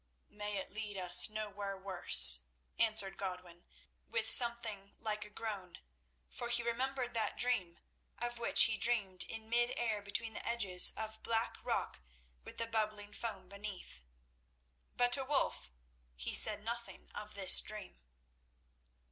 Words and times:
"May 0.31 0.57
it 0.57 0.71
lead 0.71 0.97
us 0.97 1.29
nowhere 1.29 1.77
worse," 1.77 2.45
answered 2.79 3.17
Godwin 3.17 3.65
with 4.09 4.27
something 4.31 4.95
like 4.99 5.25
a 5.25 5.29
groan, 5.29 5.77
for 6.27 6.49
he 6.49 6.63
remembered 6.63 7.13
that 7.13 7.37
dream 7.37 7.79
of 8.17 8.31
his 8.31 8.39
which 8.39 8.63
he 8.63 8.77
dreamed 8.77 9.21
in 9.25 9.47
mid 9.47 9.71
air 9.77 10.01
between 10.01 10.33
the 10.33 10.43
edges 10.43 10.89
of 10.97 11.21
black 11.21 11.57
rock 11.63 11.99
with 12.43 12.57
the 12.57 12.65
bubbling 12.65 13.13
foam 13.13 13.47
beneath. 13.47 14.01
But 14.97 15.11
to 15.11 15.23
Wulf 15.23 15.69
he 16.15 16.33
said 16.33 16.63
nothing 16.63 17.11
of 17.13 17.35
this 17.35 17.61
dream. 17.61 18.01